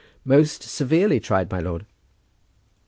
[0.25, 1.85] "Most severely tried, my lord."